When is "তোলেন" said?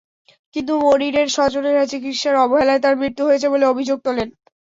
4.05-4.29